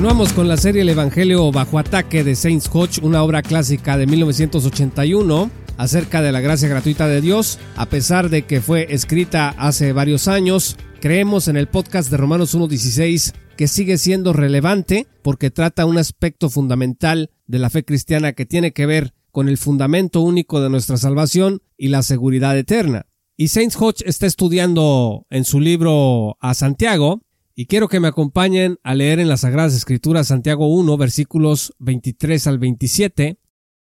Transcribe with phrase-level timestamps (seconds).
[0.00, 4.06] Continuamos con la serie El Evangelio bajo ataque de Saints Hodge, una obra clásica de
[4.06, 7.58] 1981 acerca de la gracia gratuita de Dios.
[7.76, 12.56] A pesar de que fue escrita hace varios años, creemos en el podcast de Romanos
[12.56, 18.46] 1.16 que sigue siendo relevante porque trata un aspecto fundamental de la fe cristiana que
[18.46, 23.04] tiene que ver con el fundamento único de nuestra salvación y la seguridad eterna.
[23.36, 27.20] Y Saints Hodge está estudiando en su libro a Santiago
[27.54, 32.46] y quiero que me acompañen a leer en las Sagradas Escrituras Santiago 1, versículos 23
[32.46, 33.38] al 27,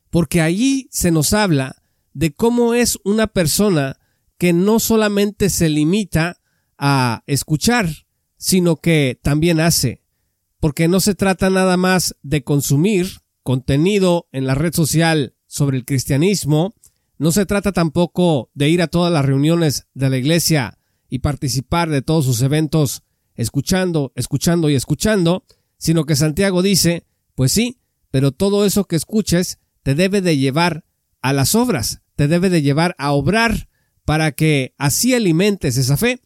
[0.10, 1.82] porque allí se nos habla
[2.14, 3.98] de cómo es una persona
[4.38, 6.38] que no solamente se limita
[6.78, 7.90] a escuchar,
[8.38, 10.02] sino que también hace,
[10.60, 15.86] porque no se trata nada más de consumir contenido en la red social sobre el
[15.86, 16.74] cristianismo,
[17.18, 20.78] no se trata tampoco de ir a todas las reuniones de la iglesia
[21.10, 23.04] y participar de todos sus eventos
[23.40, 25.46] escuchando, escuchando y escuchando,
[25.78, 27.80] sino que Santiago dice, pues sí,
[28.12, 30.84] pero todo eso que escuches te debe de llevar
[31.22, 33.70] a las obras, te debe de llevar a obrar
[34.04, 36.20] para que así alimentes esa fe.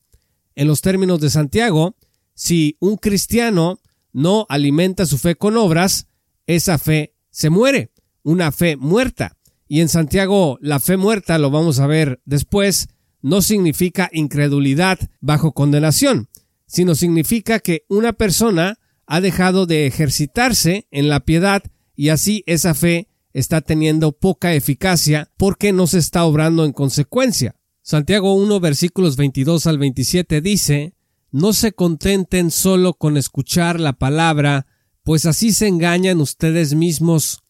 [0.55, 1.95] En los términos de Santiago,
[2.33, 3.79] si un cristiano
[4.11, 6.07] no alimenta su fe con obras,
[6.47, 7.91] esa fe se muere,
[8.23, 9.37] una fe muerta.
[9.67, 12.87] Y en Santiago la fe muerta, lo vamos a ver después,
[13.21, 16.27] no significa incredulidad bajo condenación,
[16.65, 21.63] sino significa que una persona ha dejado de ejercitarse en la piedad
[21.95, 27.55] y así esa fe está teniendo poca eficacia porque no se está obrando en consecuencia.
[27.81, 30.95] Santiago 1 versículos 22 al 27 dice,
[31.31, 34.67] No se contenten solo con escuchar la palabra,
[35.03, 37.43] pues así se engañan ustedes mismos.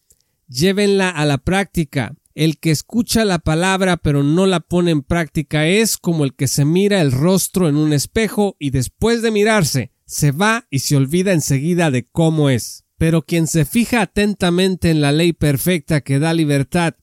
[0.47, 2.15] Llévenla a la práctica.
[2.35, 6.47] El que escucha la palabra pero no la pone en práctica es como el que
[6.47, 10.95] se mira el rostro en un espejo y después de mirarse se va y se
[10.95, 12.85] olvida enseguida de cómo es.
[12.97, 16.95] Pero quien se fija atentamente en la ley perfecta que da libertad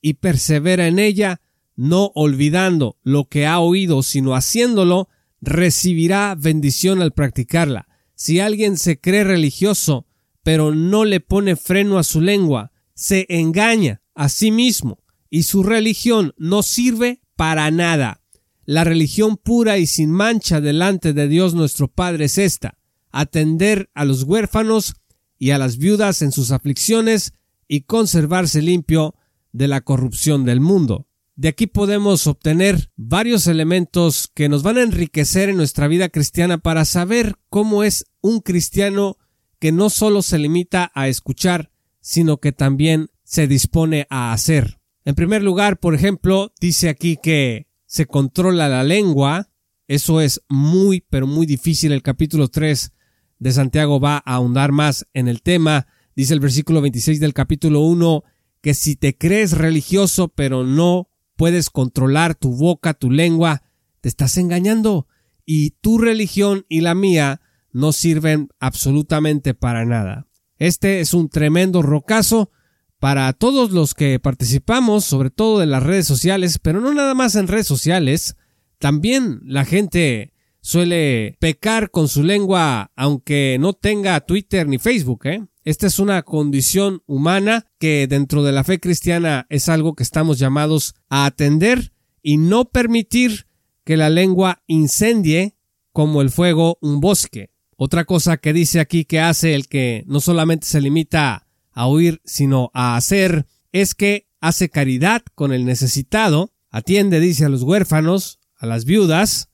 [0.00, 1.40] y persevera en ella,
[1.74, 5.08] no olvidando lo que ha oído, sino haciéndolo,
[5.40, 7.88] recibirá bendición al practicarla.
[8.14, 10.06] Si alguien se cree religioso,
[10.42, 14.98] pero no le pone freno a su lengua, se engaña a sí mismo
[15.30, 18.22] y su religión no sirve para nada.
[18.64, 22.78] La religión pura y sin mancha delante de Dios nuestro Padre es esta,
[23.12, 24.94] atender a los huérfanos
[25.38, 27.34] y a las viudas en sus aflicciones
[27.68, 29.14] y conservarse limpio
[29.52, 31.06] de la corrupción del mundo.
[31.36, 36.58] De aquí podemos obtener varios elementos que nos van a enriquecer en nuestra vida cristiana
[36.58, 39.18] para saber cómo es un cristiano
[39.58, 44.78] que no solo se limita a escuchar, sino que también se dispone a hacer.
[45.04, 49.50] En primer lugar, por ejemplo, dice aquí que se controla la lengua.
[49.88, 51.90] Eso es muy, pero muy difícil.
[51.90, 52.92] El capítulo 3
[53.40, 55.88] de Santiago va a ahondar más en el tema.
[56.14, 58.22] Dice el versículo 26 del capítulo 1
[58.60, 63.62] que si te crees religioso pero no puedes controlar tu boca, tu lengua,
[64.00, 65.08] te estás engañando
[65.44, 67.40] y tu religión y la mía
[67.72, 70.28] no sirven absolutamente para nada.
[70.58, 72.50] Este es un tremendo rocazo
[72.98, 77.34] para todos los que participamos, sobre todo en las redes sociales, pero no nada más
[77.34, 78.36] en redes sociales,
[78.78, 85.46] también la gente suele pecar con su lengua aunque no tenga Twitter ni Facebook, ¿eh?
[85.64, 90.38] Esta es una condición humana que dentro de la fe cristiana es algo que estamos
[90.38, 91.92] llamados a atender
[92.22, 93.46] y no permitir
[93.84, 95.56] que la lengua incendie
[95.92, 97.50] como el fuego un bosque.
[97.76, 101.45] Otra cosa que dice aquí que hace el que no solamente se limita
[101.76, 107.50] a oír, sino a hacer, es que hace caridad con el necesitado, atiende, dice, a
[107.50, 109.50] los huérfanos, a las viudas,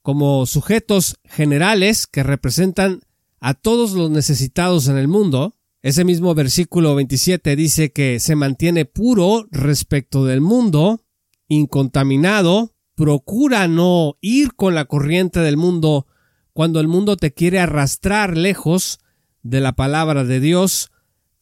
[0.00, 3.00] como sujetos generales que representan
[3.40, 5.56] a todos los necesitados en el mundo.
[5.82, 11.02] Ese mismo versículo 27 dice que se mantiene puro respecto del mundo,
[11.48, 16.06] incontaminado, procura no ir con la corriente del mundo
[16.52, 19.00] cuando el mundo te quiere arrastrar lejos
[19.42, 20.92] de la palabra de Dios,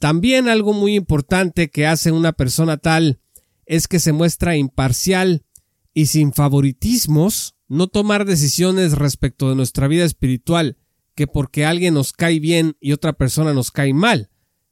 [0.03, 3.21] también algo muy importante que hace una persona tal
[3.67, 5.45] es que se muestra imparcial
[5.95, 10.77] y sin favoritismos, no tomar decisiones respecto de nuestra vida espiritual
[11.15, 14.31] que porque alguien nos cae bien y otra persona nos cae mal.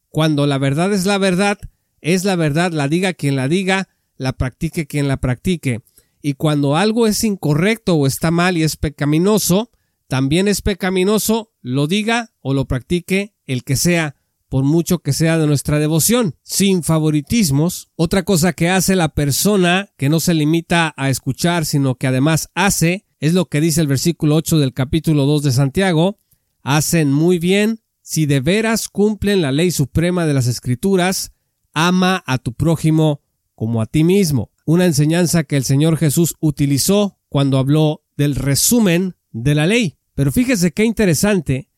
[0.09, 1.61] Cuando la verdad es la verdad,
[2.01, 5.83] es la verdad, la diga quien la diga, la practique quien la practique.
[6.21, 9.71] Y cuando algo es incorrecto o está mal y es pecaminoso,
[10.09, 14.17] también es pecaminoso, lo diga o lo practique el que sea,
[14.51, 17.89] por mucho que sea de nuestra devoción, sin favoritismos.
[17.95, 22.51] Otra cosa que hace la persona, que no se limita a escuchar, sino que además
[22.57, 26.19] hace, es lo que dice el versículo 8 del capítulo 2 de Santiago,
[26.63, 31.33] hacen muy bien si de veras cumplen la ley suprema de las escrituras,
[31.73, 33.23] ama a tu prójimo
[33.55, 34.51] como a ti mismo.
[34.67, 39.97] Una enseñanza que el Señor Jesús utilizó cuando habló del resumen de la ley.
[40.15, 41.70] Pero fíjese qué interesante.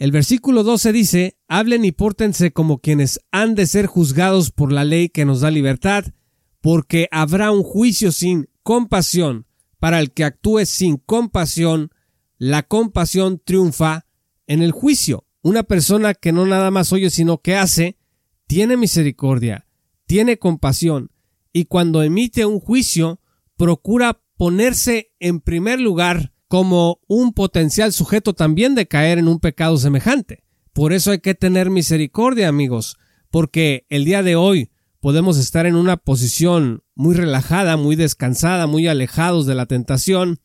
[0.00, 4.82] El versículo 12 dice, hablen y pórtense como quienes han de ser juzgados por la
[4.82, 6.06] ley que nos da libertad,
[6.62, 9.44] porque habrá un juicio sin compasión.
[9.78, 11.90] Para el que actúe sin compasión,
[12.38, 14.06] la compasión triunfa
[14.46, 15.26] en el juicio.
[15.42, 17.98] Una persona que no nada más oye sino que hace,
[18.46, 19.66] tiene misericordia,
[20.06, 21.10] tiene compasión,
[21.52, 23.20] y cuando emite un juicio,
[23.54, 29.76] procura ponerse en primer lugar como un potencial sujeto también de caer en un pecado
[29.76, 30.42] semejante.
[30.72, 32.96] Por eso hay que tener misericordia, amigos,
[33.30, 38.88] porque el día de hoy podemos estar en una posición muy relajada, muy descansada, muy
[38.88, 40.40] alejados de la tentación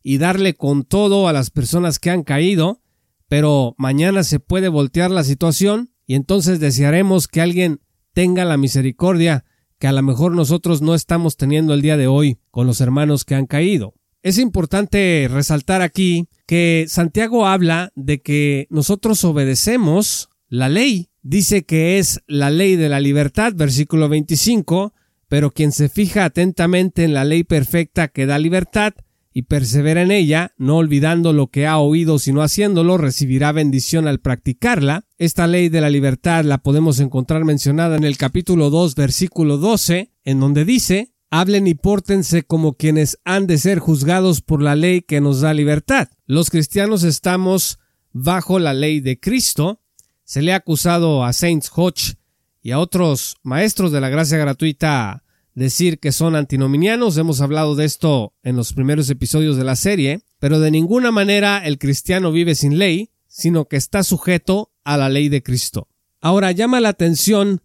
[0.00, 2.80] y darle con todo a las personas que han caído,
[3.26, 7.80] pero mañana se puede voltear la situación y entonces desearemos que alguien
[8.12, 9.44] tenga la misericordia
[9.80, 13.24] que a lo mejor nosotros no estamos teniendo el día de hoy con los hermanos
[13.24, 13.97] que han caído.
[14.22, 21.08] Es importante resaltar aquí que Santiago habla de que nosotros obedecemos la ley.
[21.22, 24.92] Dice que es la ley de la libertad, versículo 25,
[25.28, 28.94] pero quien se fija atentamente en la ley perfecta que da libertad
[29.32, 34.18] y persevera en ella, no olvidando lo que ha oído sino haciéndolo, recibirá bendición al
[34.18, 35.04] practicarla.
[35.16, 40.10] Esta ley de la libertad la podemos encontrar mencionada en el capítulo 2, versículo 12,
[40.24, 45.02] en donde dice, hablen y pórtense como quienes han de ser juzgados por la ley
[45.02, 46.08] que nos da libertad.
[46.26, 47.78] Los cristianos estamos
[48.12, 49.80] bajo la ley de Cristo.
[50.24, 52.16] Se le ha acusado a Saints Hodge
[52.62, 57.16] y a otros maestros de la gracia gratuita decir que son antinominianos.
[57.16, 61.58] Hemos hablado de esto en los primeros episodios de la serie, pero de ninguna manera
[61.64, 65.88] el cristiano vive sin ley, sino que está sujeto a la ley de Cristo.
[66.20, 67.62] Ahora llama la atención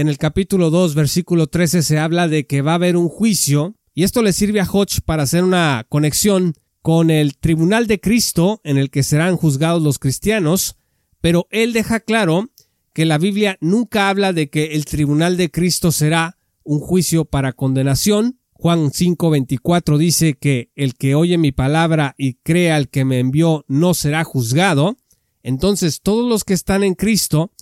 [0.00, 3.74] en el capítulo 2, versículo 13 se habla de que va a haber un juicio,
[3.94, 8.60] y esto le sirve a Hodge para hacer una conexión con el tribunal de Cristo
[8.62, 10.76] en el que serán juzgados los cristianos,
[11.20, 12.48] pero él deja claro
[12.94, 17.52] que la Biblia nunca habla de que el tribunal de Cristo será un juicio para
[17.52, 18.38] condenación.
[18.52, 23.64] Juan 5:24 dice que el que oye mi palabra y crea al que me envió
[23.68, 24.96] no será juzgado.
[25.42, 27.52] Entonces todos los que están en Cristo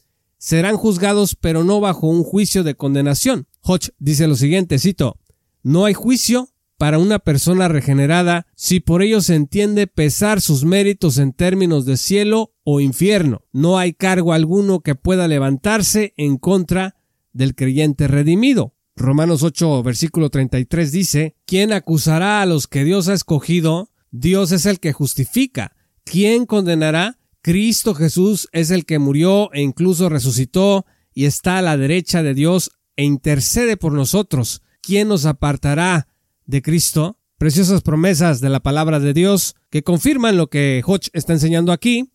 [0.46, 3.48] serán juzgados pero no bajo un juicio de condenación.
[3.62, 5.19] Hodge dice lo siguiente, cito,
[5.64, 11.19] no hay juicio para una persona regenerada si por ello se entiende pesar sus méritos
[11.19, 13.43] en términos de cielo o infierno.
[13.50, 16.94] No hay cargo alguno que pueda levantarse en contra
[17.32, 18.76] del creyente redimido.
[18.94, 23.90] Romanos 8, versículo 33 dice, ¿quién acusará a los que Dios ha escogido?
[24.12, 25.75] Dios es el que justifica.
[26.04, 27.19] ¿Quién condenará?
[27.46, 30.84] Cristo Jesús es el que murió e incluso resucitó
[31.15, 34.62] y está a la derecha de Dios e intercede por nosotros.
[34.82, 36.08] ¿Quién nos apartará
[36.44, 37.20] de Cristo?
[37.38, 42.10] Preciosas promesas de la palabra de Dios que confirman lo que Hodge está enseñando aquí,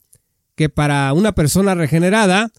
[0.56, 2.52] que para una persona regenerada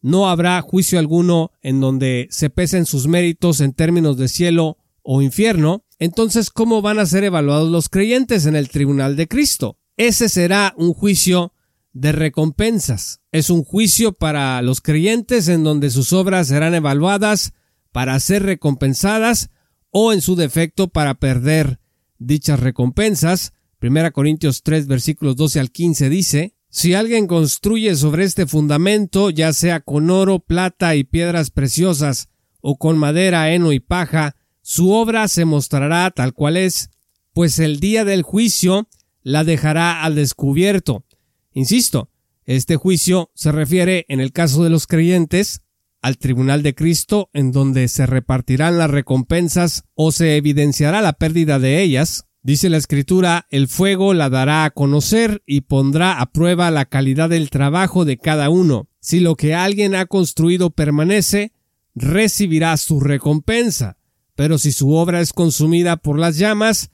[0.00, 5.22] no habrá juicio alguno en donde se pesen sus méritos en términos de cielo o
[5.22, 5.84] infierno.
[6.00, 9.78] Entonces, ¿cómo van a ser evaluados los creyentes en el tribunal de Cristo?
[9.96, 11.52] Ese será un juicio
[11.92, 13.20] de recompensas.
[13.32, 17.52] Es un juicio para los creyentes en donde sus obras serán evaluadas
[17.92, 19.50] para ser recompensadas
[19.90, 21.80] o en su defecto para perder
[22.18, 23.52] dichas recompensas.
[23.80, 29.52] 1 Corintios 3 versículos 12 al 15 dice, si alguien construye sobre este fundamento, ya
[29.52, 32.28] sea con oro, plata y piedras preciosas,
[32.60, 36.90] o con madera, heno y paja, su obra se mostrará tal cual es,
[37.32, 38.88] pues el día del juicio
[39.22, 41.04] la dejará al descubierto,
[41.52, 42.10] Insisto,
[42.44, 45.62] este juicio se refiere, en el caso de los creyentes,
[46.00, 51.58] al tribunal de Cristo, en donde se repartirán las recompensas o se evidenciará la pérdida
[51.58, 52.24] de ellas.
[52.42, 57.28] Dice la escritura, el fuego la dará a conocer y pondrá a prueba la calidad
[57.28, 58.88] del trabajo de cada uno.
[59.00, 61.52] Si lo que alguien ha construido permanece,
[61.94, 63.98] recibirá su recompensa.
[64.36, 66.90] Pero si su obra es consumida por las llamas,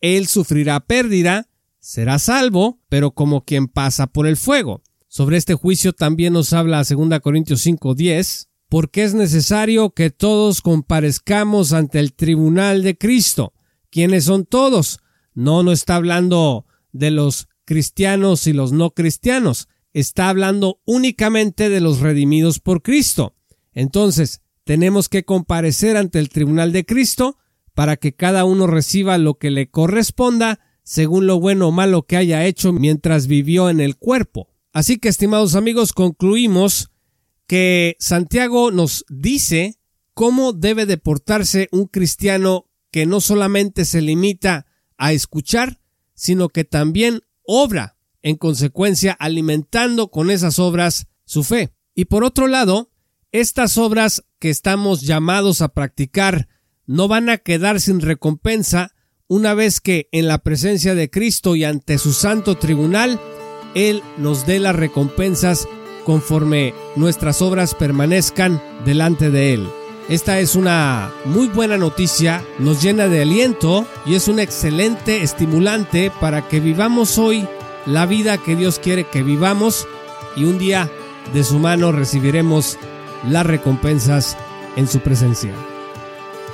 [0.00, 1.47] él sufrirá pérdida,
[1.80, 4.82] será salvo, pero como quien pasa por el fuego.
[5.08, 11.72] Sobre este juicio también nos habla 2 Corintios 5:10, porque es necesario que todos comparezcamos
[11.72, 13.54] ante el tribunal de Cristo.
[13.90, 15.00] ¿Quiénes son todos?
[15.34, 21.80] No, no está hablando de los cristianos y los no cristianos, está hablando únicamente de
[21.80, 23.34] los redimidos por Cristo.
[23.72, 27.38] Entonces, tenemos que comparecer ante el tribunal de Cristo
[27.74, 32.16] para que cada uno reciba lo que le corresponda según lo bueno o malo que
[32.16, 34.48] haya hecho mientras vivió en el cuerpo.
[34.72, 36.90] Así que, estimados amigos, concluimos
[37.46, 39.78] que Santiago nos dice
[40.14, 44.64] cómo debe deportarse un cristiano que no solamente se limita
[44.96, 45.78] a escuchar,
[46.14, 51.74] sino que también obra, en consecuencia alimentando con esas obras su fe.
[51.94, 52.90] Y por otro lado,
[53.30, 56.48] estas obras que estamos llamados a practicar
[56.86, 58.94] no van a quedar sin recompensa
[59.28, 63.20] una vez que en la presencia de Cristo y ante su santo tribunal,
[63.74, 65.68] Él nos dé las recompensas
[66.04, 69.68] conforme nuestras obras permanezcan delante de Él.
[70.08, 76.10] Esta es una muy buena noticia, nos llena de aliento y es un excelente estimulante
[76.18, 77.46] para que vivamos hoy
[77.84, 79.86] la vida que Dios quiere que vivamos
[80.34, 80.90] y un día
[81.34, 82.78] de su mano recibiremos
[83.28, 84.38] las recompensas
[84.76, 85.52] en su presencia.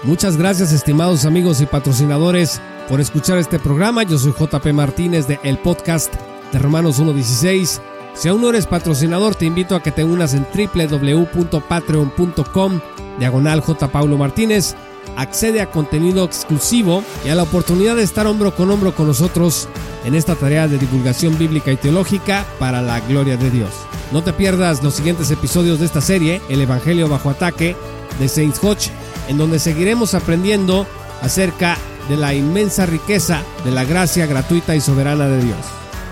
[0.05, 4.03] Muchas gracias estimados amigos y patrocinadores por escuchar este programa.
[4.03, 6.13] Yo soy JP Martínez de el podcast
[6.53, 7.81] de Romanos 1.16.
[8.13, 12.81] Si aún no eres patrocinador, te invito a que te unas en www.patreon.com
[13.19, 13.89] diagonal J.
[13.89, 14.77] Paulo Martínez,
[15.17, 19.71] accede a contenido exclusivo y a la oportunidad de estar hombro con hombro con nosotros
[20.05, 23.71] en esta tarea de divulgación bíblica y teológica para la gloria de Dios.
[24.13, 27.75] No te pierdas los siguientes episodios de esta serie, El Evangelio bajo ataque,
[28.19, 28.91] de Saint Hodge,
[29.29, 30.87] en donde seguiremos aprendiendo
[31.23, 31.77] acerca
[32.09, 35.59] de la inmensa riqueza de la gracia gratuita y soberana de Dios.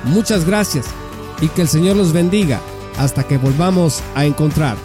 [0.04, 0.86] Muchas gracias
[1.40, 2.60] y que el Señor los bendiga
[2.98, 4.76] hasta que volvamos a encontrar.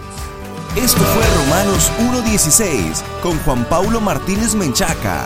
[0.76, 1.92] Esto fue Romanos
[2.26, 5.26] 1.16 con Juan Paulo Martínez Menchaca.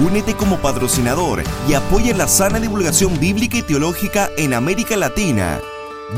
[0.00, 5.60] Únete como patrocinador y apoya la sana divulgación bíblica y teológica en América Latina.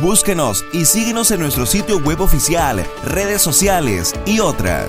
[0.00, 4.88] Búsquenos y síguenos en nuestro sitio web oficial, redes sociales y otras.